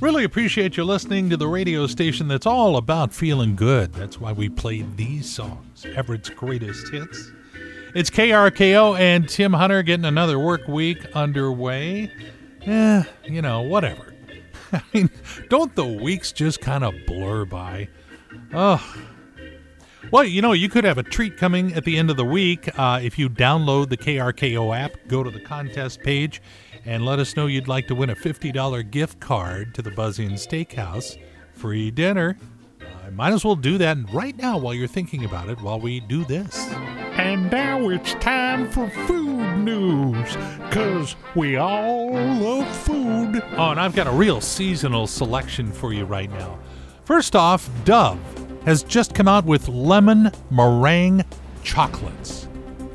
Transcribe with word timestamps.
Really 0.00 0.22
appreciate 0.22 0.76
you 0.76 0.84
listening 0.84 1.28
to 1.30 1.36
the 1.36 1.48
radio 1.48 1.88
station 1.88 2.28
that's 2.28 2.46
all 2.46 2.76
about 2.76 3.12
feeling 3.12 3.56
good. 3.56 3.92
That's 3.92 4.20
why 4.20 4.30
we 4.30 4.48
played 4.48 4.96
these 4.96 5.28
songs, 5.28 5.84
Everett's 5.84 6.30
greatest 6.30 6.88
hits. 6.90 7.32
It's 7.96 8.08
KRKO 8.08 8.96
and 8.96 9.28
Tim 9.28 9.52
Hunter 9.52 9.82
getting 9.82 10.04
another 10.04 10.38
work 10.38 10.68
week 10.68 11.04
underway. 11.16 12.12
Eh, 12.62 13.02
you 13.24 13.42
know, 13.42 13.62
whatever. 13.62 14.14
I 14.72 14.82
mean, 14.94 15.10
don't 15.48 15.74
the 15.74 15.86
weeks 15.86 16.30
just 16.30 16.60
kind 16.60 16.84
of 16.84 16.94
blur 17.04 17.44
by? 17.44 17.88
Oh. 18.54 18.96
Well, 20.10 20.24
you 20.24 20.40
know, 20.40 20.52
you 20.52 20.70
could 20.70 20.84
have 20.84 20.96
a 20.96 21.02
treat 21.02 21.36
coming 21.36 21.74
at 21.74 21.84
the 21.84 21.98
end 21.98 22.08
of 22.08 22.16
the 22.16 22.24
week. 22.24 22.70
Uh, 22.78 22.98
if 23.02 23.18
you 23.18 23.28
download 23.28 23.90
the 23.90 23.96
KRKO 23.98 24.74
app, 24.74 24.92
go 25.06 25.22
to 25.22 25.30
the 25.30 25.40
contest 25.40 26.00
page, 26.02 26.40
and 26.86 27.04
let 27.04 27.18
us 27.18 27.36
know 27.36 27.46
you'd 27.46 27.68
like 27.68 27.86
to 27.88 27.94
win 27.94 28.08
a 28.08 28.16
$50 28.16 28.90
gift 28.90 29.20
card 29.20 29.74
to 29.74 29.82
the 29.82 29.90
Buzz 29.90 30.18
Inn 30.18 30.32
Steakhouse. 30.32 31.18
Free 31.52 31.90
dinner. 31.90 32.38
I 33.04 33.10
might 33.10 33.34
as 33.34 33.44
well 33.44 33.54
do 33.54 33.76
that 33.78 33.98
right 34.10 34.36
now 34.36 34.56
while 34.56 34.72
you're 34.72 34.88
thinking 34.88 35.26
about 35.26 35.50
it 35.50 35.60
while 35.60 35.78
we 35.78 36.00
do 36.00 36.24
this. 36.24 36.56
And 37.18 37.50
now 37.50 37.90
it's 37.90 38.14
time 38.14 38.70
for 38.70 38.88
food 38.88 39.58
news, 39.58 40.36
because 40.70 41.16
we 41.34 41.56
all 41.56 42.12
love 42.12 42.74
food. 42.78 43.42
Oh, 43.58 43.70
and 43.72 43.80
I've 43.80 43.94
got 43.94 44.06
a 44.06 44.12
real 44.12 44.40
seasonal 44.40 45.06
selection 45.06 45.70
for 45.70 45.92
you 45.92 46.06
right 46.06 46.30
now. 46.30 46.58
First 47.04 47.36
off, 47.36 47.68
Dove 47.84 48.18
has 48.68 48.82
just 48.82 49.14
come 49.14 49.26
out 49.26 49.46
with 49.46 49.66
lemon 49.66 50.30
meringue 50.50 51.24
chocolates. 51.62 52.48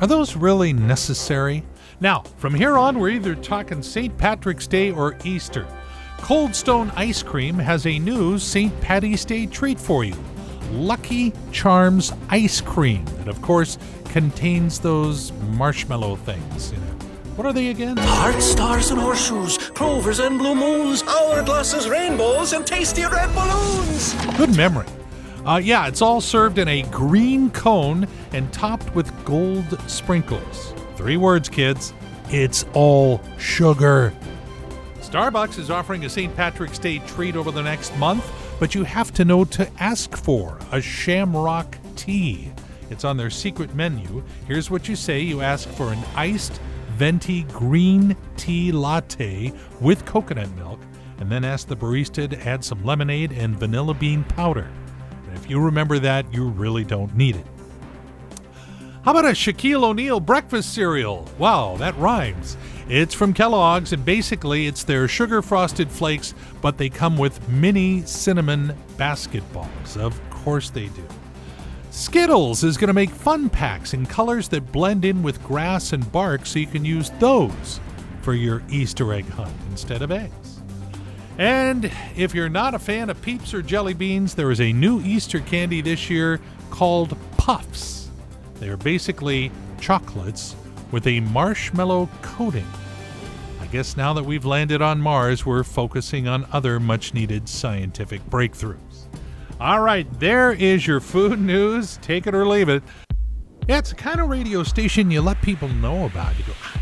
Are 0.00 0.06
those 0.06 0.34
really 0.34 0.72
necessary? 0.72 1.62
Now, 2.00 2.22
from 2.38 2.54
here 2.54 2.78
on, 2.78 2.98
we're 2.98 3.10
either 3.10 3.34
talking 3.34 3.82
St. 3.82 4.16
Patrick's 4.16 4.66
Day 4.66 4.92
or 4.92 5.18
Easter. 5.24 5.66
Cold 6.18 6.54
Stone 6.54 6.90
Ice 6.96 7.22
Cream 7.22 7.58
has 7.58 7.84
a 7.84 7.98
new 7.98 8.38
St. 8.38 8.80
Patty's 8.80 9.26
Day 9.26 9.44
treat 9.44 9.78
for 9.78 10.04
you 10.04 10.16
Lucky 10.72 11.34
Charms 11.52 12.14
Ice 12.30 12.62
Cream. 12.62 13.04
That, 13.18 13.28
of 13.28 13.42
course, 13.42 13.76
contains 14.06 14.78
those 14.78 15.32
marshmallow 15.50 16.16
things. 16.16 16.72
You 16.72 16.78
know. 16.78 16.84
What 17.36 17.46
are 17.46 17.52
they 17.52 17.68
again? 17.68 17.98
Hearts, 17.98 18.46
stars, 18.46 18.90
and 18.90 18.98
horseshoes, 18.98 19.58
clovers 19.58 20.18
and 20.18 20.38
blue 20.38 20.54
moons, 20.54 21.02
hourglasses, 21.02 21.90
rainbows, 21.90 22.54
and 22.54 22.66
tasty 22.66 23.02
red 23.04 23.34
balloons. 23.34 24.14
Good 24.38 24.56
memory. 24.56 24.86
Uh, 25.48 25.56
yeah, 25.56 25.86
it's 25.86 26.02
all 26.02 26.20
served 26.20 26.58
in 26.58 26.68
a 26.68 26.82
green 26.90 27.48
cone 27.52 28.06
and 28.32 28.52
topped 28.52 28.94
with 28.94 29.10
gold 29.24 29.80
sprinkles. 29.88 30.74
Three 30.94 31.16
words, 31.16 31.48
kids. 31.48 31.94
It's 32.28 32.66
all 32.74 33.22
sugar. 33.38 34.12
Starbucks 35.00 35.58
is 35.58 35.70
offering 35.70 36.04
a 36.04 36.10
St. 36.10 36.36
Patrick's 36.36 36.78
Day 36.78 36.98
treat 37.06 37.34
over 37.34 37.50
the 37.50 37.62
next 37.62 37.96
month, 37.96 38.30
but 38.60 38.74
you 38.74 38.84
have 38.84 39.10
to 39.14 39.24
know 39.24 39.46
to 39.46 39.66
ask 39.80 40.14
for 40.18 40.58
a 40.70 40.82
shamrock 40.82 41.78
tea. 41.96 42.52
It's 42.90 43.04
on 43.04 43.16
their 43.16 43.30
secret 43.30 43.74
menu. 43.74 44.22
Here's 44.46 44.70
what 44.70 44.86
you 44.86 44.96
say 44.96 45.20
you 45.20 45.40
ask 45.40 45.66
for 45.70 45.90
an 45.90 46.04
iced 46.14 46.60
venti 46.96 47.44
green 47.44 48.14
tea 48.36 48.70
latte 48.70 49.54
with 49.80 50.04
coconut 50.04 50.54
milk, 50.56 50.80
and 51.20 51.32
then 51.32 51.42
ask 51.42 51.68
the 51.68 51.76
barista 51.76 52.28
to 52.28 52.46
add 52.46 52.62
some 52.62 52.84
lemonade 52.84 53.32
and 53.32 53.58
vanilla 53.58 53.94
bean 53.94 54.24
powder. 54.24 54.68
You 55.48 55.60
remember 55.60 55.98
that, 55.98 56.32
you 56.32 56.46
really 56.46 56.84
don't 56.84 57.16
need 57.16 57.36
it. 57.36 57.46
How 59.02 59.12
about 59.12 59.24
a 59.24 59.28
Shaquille 59.28 59.82
O'Neal 59.82 60.20
breakfast 60.20 60.74
cereal? 60.74 61.26
Wow, 61.38 61.76
that 61.78 61.96
rhymes. 61.96 62.58
It's 62.90 63.14
from 63.14 63.32
Kellogg's, 63.32 63.94
and 63.94 64.04
basically 64.04 64.66
it's 64.66 64.84
their 64.84 65.08
sugar 65.08 65.40
frosted 65.40 65.90
flakes, 65.90 66.34
but 66.60 66.76
they 66.76 66.90
come 66.90 67.16
with 67.16 67.48
mini 67.48 68.02
cinnamon 68.02 68.76
basketballs. 68.98 69.96
Of 69.96 70.20
course 70.28 70.68
they 70.68 70.88
do. 70.88 71.04
Skittles 71.90 72.62
is 72.62 72.76
going 72.76 72.88
to 72.88 72.94
make 72.94 73.10
fun 73.10 73.48
packs 73.48 73.94
in 73.94 74.04
colors 74.04 74.48
that 74.48 74.70
blend 74.70 75.06
in 75.06 75.22
with 75.22 75.42
grass 75.42 75.94
and 75.94 76.12
bark 76.12 76.44
so 76.44 76.58
you 76.58 76.66
can 76.66 76.84
use 76.84 77.10
those 77.18 77.80
for 78.20 78.34
your 78.34 78.62
Easter 78.68 79.14
egg 79.14 79.26
hunt 79.30 79.56
instead 79.70 80.02
of 80.02 80.10
eggs. 80.10 80.57
And 81.38 81.90
if 82.16 82.34
you're 82.34 82.48
not 82.48 82.74
a 82.74 82.80
fan 82.80 83.10
of 83.10 83.22
Peeps 83.22 83.54
or 83.54 83.62
Jelly 83.62 83.94
Beans, 83.94 84.34
there 84.34 84.50
is 84.50 84.60
a 84.60 84.72
new 84.72 85.00
Easter 85.02 85.38
candy 85.38 85.80
this 85.80 86.10
year 86.10 86.40
called 86.70 87.16
Puffs. 87.36 88.10
They 88.58 88.68
are 88.68 88.76
basically 88.76 89.52
chocolates 89.80 90.56
with 90.90 91.06
a 91.06 91.20
marshmallow 91.20 92.08
coating. 92.22 92.66
I 93.60 93.66
guess 93.66 93.96
now 93.96 94.12
that 94.14 94.24
we've 94.24 94.44
landed 94.44 94.82
on 94.82 95.00
Mars, 95.00 95.46
we're 95.46 95.62
focusing 95.62 96.26
on 96.26 96.44
other 96.52 96.80
much 96.80 97.14
needed 97.14 97.48
scientific 97.48 98.20
breakthroughs. 98.28 99.06
All 99.60 99.80
right, 99.80 100.06
there 100.18 100.52
is 100.52 100.88
your 100.88 100.98
food 100.98 101.40
news. 101.40 101.98
Take 102.02 102.26
it 102.26 102.34
or 102.34 102.48
leave 102.48 102.68
it. 102.68 102.82
Yeah, 103.68 103.78
it's 103.78 103.90
the 103.90 103.96
kind 103.96 104.20
of 104.20 104.28
radio 104.28 104.64
station 104.64 105.10
you 105.10 105.20
let 105.20 105.40
people 105.42 105.68
know 105.68 106.06
about. 106.06 106.36
You 106.38 106.44
go, 106.44 106.52
"Ah, 106.64 106.80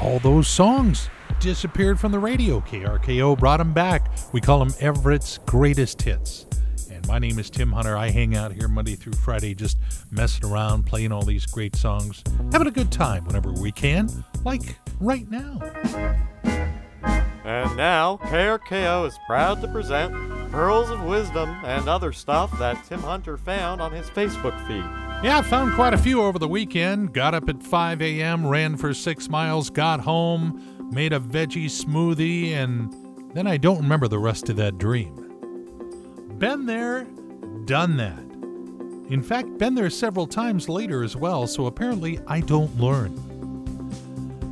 all 0.00 0.18
those 0.20 0.48
songs 0.48 1.10
disappeared 1.44 2.00
from 2.00 2.10
the 2.10 2.18
radio. 2.18 2.58
KRKO 2.60 3.38
brought 3.38 3.60
him 3.60 3.74
back. 3.74 4.10
We 4.32 4.40
call 4.40 4.62
him 4.62 4.72
Everett's 4.80 5.36
greatest 5.44 6.00
hits. 6.00 6.46
And 6.90 7.06
my 7.06 7.18
name 7.18 7.38
is 7.38 7.50
Tim 7.50 7.70
Hunter. 7.70 7.98
I 7.98 8.08
hang 8.08 8.34
out 8.34 8.52
here 8.52 8.66
Monday 8.66 8.94
through 8.94 9.12
Friday 9.12 9.54
just 9.54 9.76
messing 10.10 10.50
around, 10.50 10.86
playing 10.86 11.12
all 11.12 11.22
these 11.22 11.44
great 11.44 11.76
songs, 11.76 12.24
having 12.50 12.66
a 12.66 12.70
good 12.70 12.90
time 12.90 13.26
whenever 13.26 13.52
we 13.52 13.70
can, 13.70 14.24
like 14.42 14.78
right 15.00 15.30
now. 15.30 15.60
And 17.44 17.76
now, 17.76 18.16
KRKO 18.22 19.06
is 19.06 19.18
proud 19.26 19.60
to 19.60 19.68
present 19.68 20.14
Pearls 20.50 20.88
of 20.88 21.02
Wisdom 21.02 21.50
and 21.62 21.90
other 21.90 22.14
stuff 22.14 22.58
that 22.58 22.82
Tim 22.86 23.02
Hunter 23.02 23.36
found 23.36 23.82
on 23.82 23.92
his 23.92 24.08
Facebook 24.08 24.58
feed. 24.66 24.84
Yeah, 25.22 25.38
I 25.38 25.42
found 25.42 25.74
quite 25.74 25.92
a 25.92 25.98
few 25.98 26.22
over 26.22 26.38
the 26.38 26.48
weekend. 26.48 27.12
Got 27.12 27.34
up 27.34 27.50
at 27.50 27.62
5 27.62 28.00
a.m., 28.00 28.46
ran 28.46 28.78
for 28.78 28.94
six 28.94 29.28
miles, 29.28 29.68
got 29.68 30.00
home, 30.00 30.73
made 30.94 31.12
a 31.12 31.18
veggie 31.18 31.66
smoothie, 31.66 32.52
and 32.52 32.94
then 33.34 33.48
I 33.48 33.56
don't 33.56 33.78
remember 33.78 34.06
the 34.06 34.20
rest 34.20 34.48
of 34.48 34.56
that 34.56 34.78
dream. 34.78 35.12
Been 36.38 36.66
there, 36.66 37.04
done 37.64 37.96
that. 37.96 38.20
In 39.12 39.20
fact, 39.22 39.58
been 39.58 39.74
there 39.74 39.90
several 39.90 40.26
times 40.26 40.68
later 40.68 41.02
as 41.02 41.16
well, 41.16 41.48
so 41.48 41.66
apparently 41.66 42.20
I 42.28 42.40
don't 42.40 42.78
learn. 42.78 43.12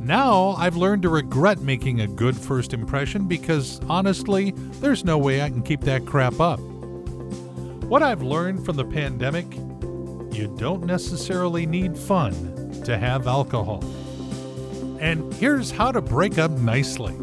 Now 0.00 0.50
I've 0.58 0.76
learned 0.76 1.02
to 1.02 1.08
regret 1.08 1.60
making 1.60 2.00
a 2.00 2.06
good 2.06 2.36
first 2.36 2.74
impression 2.74 3.26
because 3.26 3.80
honestly, 3.88 4.50
there's 4.80 5.04
no 5.04 5.16
way 5.16 5.40
I 5.40 5.48
can 5.48 5.62
keep 5.62 5.80
that 5.82 6.04
crap 6.04 6.40
up. 6.40 6.58
What 7.88 8.02
I've 8.02 8.22
learned 8.22 8.66
from 8.66 8.76
the 8.76 8.84
pandemic 8.84 9.46
you 10.34 10.52
don't 10.58 10.84
necessarily 10.84 11.64
need 11.64 11.96
fun 11.96 12.82
to 12.84 12.98
have 12.98 13.28
alcohol. 13.28 13.84
And 15.04 15.34
here's 15.34 15.70
how 15.70 15.92
to 15.92 16.00
break 16.00 16.38
up 16.38 16.50
nicely. 16.50 17.14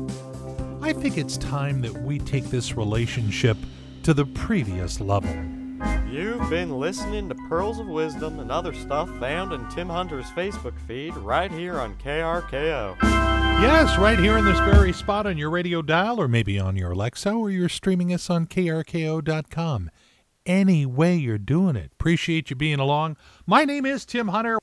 I 0.83 0.93
think 0.93 1.17
it's 1.17 1.35
time 1.37 1.81
that 1.81 2.03
we 2.03 2.19
take 2.19 2.43
this 2.45 2.77
relationship 2.77 3.57
to 4.03 4.13
the 4.13 4.23
previous 4.23 5.01
level. 5.01 5.33
You've 6.07 6.47
been 6.47 6.79
listening 6.79 7.27
to 7.29 7.35
Pearls 7.49 7.79
of 7.79 7.87
Wisdom 7.87 8.39
and 8.39 8.51
other 8.51 8.71
stuff 8.71 9.09
found 9.19 9.51
in 9.51 9.67
Tim 9.69 9.89
Hunter's 9.89 10.27
Facebook 10.27 10.79
feed 10.87 11.15
right 11.17 11.51
here 11.51 11.79
on 11.79 11.95
KRKO. 11.95 12.97
Yes, 13.01 13.97
right 13.97 14.19
here 14.19 14.37
in 14.37 14.45
this 14.45 14.59
very 14.59 14.93
spot 14.93 15.25
on 15.25 15.39
your 15.39 15.49
radio 15.49 15.81
dial, 15.81 16.21
or 16.21 16.27
maybe 16.27 16.59
on 16.59 16.75
your 16.75 16.91
Alexa, 16.91 17.31
or 17.31 17.49
you're 17.49 17.67
streaming 17.67 18.13
us 18.13 18.29
on 18.29 18.45
krko.com. 18.45 19.89
Any 20.45 20.85
way 20.85 21.15
you're 21.15 21.39
doing 21.39 21.75
it. 21.75 21.93
Appreciate 21.93 22.51
you 22.51 22.55
being 22.55 22.79
along. 22.79 23.17
My 23.47 23.65
name 23.65 23.87
is 23.87 24.05
Tim 24.05 24.27
Hunter. 24.27 24.59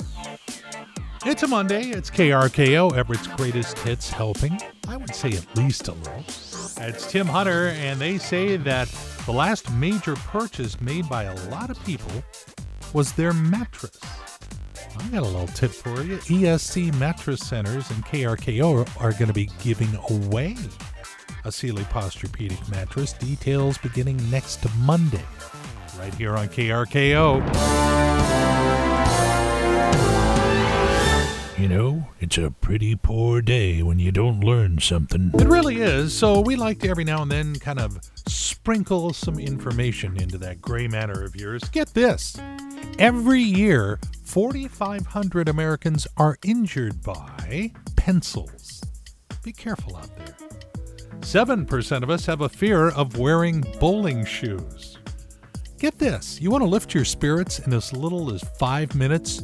It's 1.26 1.42
a 1.42 1.48
Monday. 1.48 1.90
It's 1.90 2.10
KRKO, 2.10 2.96
Everett's 2.96 3.26
greatest 3.26 3.78
hits 3.80 4.08
helping. 4.08 4.58
I 4.86 4.96
would 4.96 5.14
say 5.14 5.32
at 5.32 5.56
least 5.56 5.88
a 5.88 5.92
little. 5.92 6.24
It's 6.26 7.10
Tim 7.10 7.26
Hunter, 7.26 7.68
and 7.68 8.00
they 8.00 8.18
say 8.18 8.56
that 8.56 8.88
the 9.26 9.32
last 9.32 9.70
major 9.72 10.14
purchase 10.14 10.80
made 10.80 11.08
by 11.08 11.24
a 11.24 11.34
lot 11.50 11.70
of 11.70 11.84
people 11.84 12.22
was 12.92 13.12
their 13.12 13.32
mattress. 13.32 13.98
I 14.98 15.08
got 15.08 15.22
a 15.22 15.26
little 15.26 15.48
tip 15.48 15.72
for 15.72 16.02
you. 16.02 16.18
ESC 16.18 16.94
Mattress 16.98 17.40
Centers 17.40 17.90
and 17.90 18.04
KRKO 18.06 18.88
are 19.00 19.12
going 19.12 19.26
to 19.26 19.32
be 19.32 19.50
giving 19.62 19.94
away 20.10 20.56
a 21.44 21.52
Sealy 21.52 21.84
Posturepedic 21.84 22.70
mattress. 22.70 23.12
Details 23.12 23.76
beginning 23.78 24.18
next 24.30 24.64
Monday, 24.78 25.24
right 25.98 26.14
here 26.14 26.36
on 26.36 26.48
KRKO. 26.48 27.98
You 31.58 31.66
know, 31.68 32.06
it's 32.20 32.38
a 32.38 32.52
pretty 32.52 32.94
poor 32.94 33.42
day 33.42 33.82
when 33.82 33.98
you 33.98 34.12
don't 34.12 34.44
learn 34.44 34.78
something. 34.78 35.32
It 35.34 35.48
really 35.48 35.78
is. 35.78 36.16
So 36.16 36.40
we 36.40 36.54
like 36.54 36.78
to 36.80 36.88
every 36.88 37.02
now 37.02 37.22
and 37.22 37.32
then 37.32 37.56
kind 37.56 37.80
of 37.80 37.98
sprinkle 38.28 39.12
some 39.12 39.40
information 39.40 40.22
into 40.22 40.38
that 40.38 40.62
gray 40.62 40.86
matter 40.86 41.24
of 41.24 41.34
yours. 41.34 41.64
Get 41.64 41.92
this. 41.94 42.40
Every 43.00 43.40
year, 43.40 43.98
4,500 44.22 45.48
Americans 45.48 46.06
are 46.16 46.38
injured 46.44 47.02
by 47.02 47.72
pencils. 47.96 48.80
Be 49.42 49.52
careful 49.52 49.96
out 49.96 50.16
there. 50.16 50.36
7% 51.22 52.02
of 52.04 52.08
us 52.08 52.24
have 52.26 52.42
a 52.42 52.48
fear 52.48 52.90
of 52.90 53.18
wearing 53.18 53.64
bowling 53.80 54.24
shoes. 54.24 54.96
Get 55.80 55.98
this 55.98 56.40
you 56.40 56.52
want 56.52 56.62
to 56.62 56.70
lift 56.70 56.94
your 56.94 57.04
spirits 57.04 57.58
in 57.58 57.72
as 57.72 57.92
little 57.92 58.32
as 58.32 58.44
five 58.60 58.94
minutes? 58.94 59.38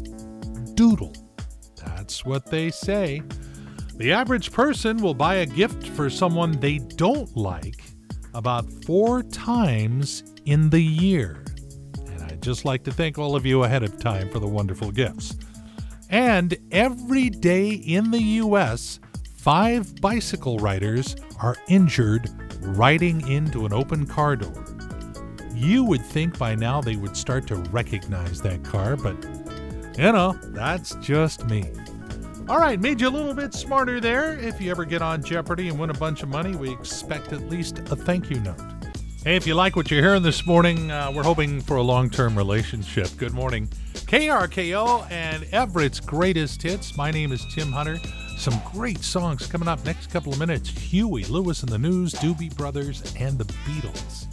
Doodle. 0.75 1.24
That's 2.05 2.23
what 2.23 2.45
they 2.45 2.71
say. 2.71 3.23
The 3.97 4.13
average 4.13 4.53
person 4.53 4.99
will 4.99 5.15
buy 5.15 5.37
a 5.37 5.47
gift 5.47 5.87
for 5.89 6.11
someone 6.11 6.53
they 6.53 6.77
don't 6.77 7.35
like 7.35 7.83
about 8.35 8.71
four 8.85 9.23
times 9.23 10.23
in 10.45 10.69
the 10.69 10.83
year. 10.83 11.43
And 12.07 12.23
I'd 12.25 12.43
just 12.43 12.67
like 12.67 12.85
to 12.85 12.93
thank 12.93 13.17
all 13.17 13.35
of 13.35 13.47
you 13.47 13.65
ahead 13.65 13.83
of 13.83 13.99
time 13.99 14.29
for 14.29 14.39
the 14.39 14.47
wonderful 14.47 14.91
gifts. 14.91 15.35
And 16.11 16.55
every 16.73 17.31
day 17.31 17.71
in 17.71 18.11
the 18.11 18.21
U.S., 18.21 19.01
five 19.39 19.99
bicycle 20.03 20.59
riders 20.59 21.17
are 21.41 21.57
injured 21.69 22.29
riding 22.77 23.27
into 23.27 23.65
an 23.65 23.73
open 23.73 24.05
car 24.05 24.37
door. 24.37 24.63
You 25.55 25.85
would 25.85 26.05
think 26.05 26.37
by 26.39 26.55
now 26.55 26.83
they 26.83 26.97
would 26.97 27.17
start 27.17 27.47
to 27.47 27.57
recognize 27.57 28.43
that 28.43 28.63
car, 28.63 28.95
but 28.95 29.17
you 29.97 30.11
know, 30.11 30.37
that's 30.49 30.97
just 30.97 31.47
me. 31.47 31.65
All 32.47 32.59
right, 32.59 32.79
made 32.79 33.01
you 33.01 33.09
a 33.09 33.11
little 33.11 33.33
bit 33.33 33.55
smarter 33.55 34.01
there. 34.01 34.39
If 34.39 34.61
you 34.61 34.71
ever 34.71 34.85
get 34.85 35.01
on 35.01 35.23
Jeopardy 35.23 35.69
and 35.69 35.79
win 35.79 35.89
a 35.89 35.95
bunch 35.95 36.23
of 36.23 36.29
money, 36.29 36.55
we 36.55 36.71
expect 36.71 37.33
at 37.33 37.49
least 37.49 37.79
a 37.79 37.97
thank 37.97 38.29
you 38.29 38.39
note. 38.41 38.61
Hey, 39.25 39.37
if 39.37 39.47
you 39.47 39.55
like 39.55 39.77
what 39.77 39.91
you're 39.91 40.03
hearing 40.03 40.23
this 40.23 40.47
morning, 40.47 40.91
uh, 40.91 41.11
we're 41.11 41.23
hoping 41.23 41.63
for 41.63 41.79
a 41.79 41.83
long 41.83 42.11
term 42.11 42.37
relationship. 42.37 43.09
Good 43.17 43.33
morning. 43.33 43.67
KRKO 43.95 45.11
and 45.11 45.45
Everett's 45.53 46.01
greatest 46.01 46.61
hits. 46.61 46.99
My 46.99 47.11
name 47.11 47.33
is 47.33 47.47
Tim 47.55 47.73
Hunter. 47.73 47.99
Some 48.37 48.61
great 48.75 49.03
songs 49.03 49.47
coming 49.47 49.67
up 49.67 49.83
next 49.87 50.11
couple 50.11 50.31
of 50.31 50.39
minutes. 50.39 50.69
Huey 50.69 51.25
Lewis 51.25 51.63
and 51.63 51.73
the 51.73 51.79
News, 51.79 52.13
Doobie 52.13 52.55
Brothers, 52.55 53.15
and 53.19 53.39
the 53.39 53.45
Beatles. 53.45 54.27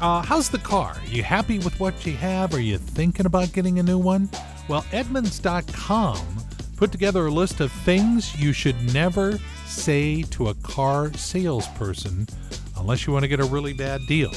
Uh, 0.00 0.22
how's 0.22 0.48
the 0.48 0.58
car? 0.58 0.96
Are 0.98 1.06
you 1.06 1.22
happy 1.22 1.58
with 1.58 1.78
what 1.78 2.06
you 2.06 2.14
have? 2.14 2.54
Are 2.54 2.60
you 2.60 2.78
thinking 2.78 3.26
about 3.26 3.52
getting 3.52 3.78
a 3.78 3.82
new 3.82 3.98
one? 3.98 4.30
Well, 4.68 4.86
Edmunds.com 4.90 6.45
put 6.76 6.92
together 6.92 7.26
a 7.26 7.30
list 7.30 7.60
of 7.60 7.72
things 7.72 8.38
you 8.40 8.52
should 8.52 8.92
never 8.92 9.38
say 9.64 10.22
to 10.22 10.48
a 10.48 10.54
car 10.54 11.12
salesperson 11.14 12.26
unless 12.76 13.06
you 13.06 13.12
want 13.12 13.22
to 13.22 13.28
get 13.28 13.40
a 13.40 13.44
really 13.44 13.72
bad 13.72 14.00
deal. 14.06 14.32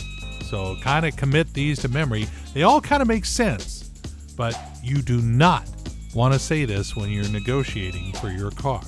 So 0.50 0.77
kind 0.81 1.06
of 1.06 1.15
commit 1.15 1.53
these 1.53 1.80
to 1.80 1.89
memory. 1.89 2.27
They 2.53 2.63
all 2.63 2.81
kind 2.81 3.01
of 3.01 3.07
make 3.07 3.25
sense, 3.25 3.89
but 4.36 4.57
you 4.81 5.01
do 5.01 5.21
not 5.21 5.69
want 6.15 6.33
to 6.33 6.39
say 6.39 6.65
this 6.65 6.95
when 6.95 7.09
you're 7.12 7.27
negotiating 7.30 8.13
for 8.13 8.30
your 8.30 8.51
car. 8.51 8.81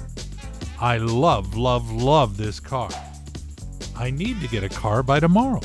I 0.79 0.97
love, 0.97 1.55
love, 1.55 1.91
love 1.91 2.37
this 2.37 2.59
car. 2.59 2.89
I 3.95 4.09
need 4.09 4.41
to 4.41 4.47
get 4.47 4.63
a 4.63 4.69
car 4.69 5.03
by 5.03 5.19
tomorrow. 5.19 5.61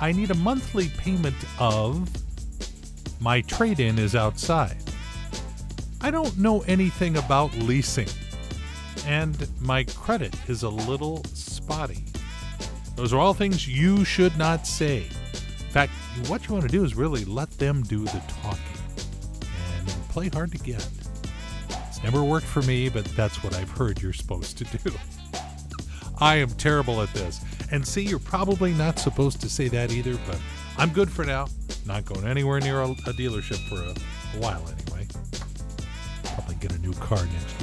I 0.00 0.12
need 0.12 0.30
a 0.30 0.34
monthly 0.34 0.88
payment 0.88 1.36
of 1.58 2.08
my 3.20 3.42
trade 3.42 3.80
in 3.80 3.98
is 3.98 4.14
outside. 4.14 4.76
I 6.00 6.10
don't 6.10 6.38
know 6.38 6.60
anything 6.62 7.16
about 7.16 7.54
leasing, 7.56 8.08
and 9.06 9.48
my 9.60 9.84
credit 9.84 10.34
is 10.48 10.62
a 10.62 10.68
little 10.68 11.24
spotty. 11.24 12.04
Those 12.96 13.12
are 13.12 13.18
all 13.18 13.34
things 13.34 13.68
you 13.68 14.04
should 14.04 14.36
not 14.38 14.66
say. 14.66 14.98
In 14.98 15.70
fact, 15.70 15.92
what 16.28 16.46
you 16.46 16.54
want 16.54 16.64
to 16.64 16.70
do 16.70 16.84
is 16.84 16.94
really 16.94 17.24
let 17.24 17.50
them 17.58 17.82
do 17.82 18.04
the 18.04 18.22
talking 18.42 18.60
and 19.78 19.88
play 20.08 20.28
hard 20.28 20.52
to 20.52 20.58
get. 20.58 20.86
It's 21.88 22.02
never 22.02 22.22
worked 22.22 22.46
for 22.46 22.62
me, 22.62 22.88
but 22.88 23.04
that's 23.16 23.42
what 23.42 23.54
I've 23.54 23.70
heard 23.70 24.00
you're 24.00 24.12
supposed 24.12 24.58
to 24.58 24.64
do. 24.64 24.90
I 26.18 26.36
am 26.36 26.48
terrible 26.50 27.02
at 27.02 27.12
this. 27.12 27.40
And 27.70 27.86
see, 27.86 28.02
you're 28.02 28.18
probably 28.18 28.72
not 28.72 28.98
supposed 28.98 29.40
to 29.42 29.50
say 29.50 29.68
that 29.68 29.92
either, 29.92 30.18
but 30.26 30.38
I'm 30.78 30.90
good 30.90 31.10
for 31.10 31.24
now. 31.24 31.48
Not 31.84 32.04
going 32.04 32.26
anywhere 32.26 32.60
near 32.60 32.80
a, 32.82 32.86
dealership 32.86 33.58
for 33.68 33.82
a, 33.82 34.38
a 34.38 34.40
while 34.40 34.62
anyway. 34.66 34.85
New 36.86 36.92
car 37.00 37.18
next 37.18 37.55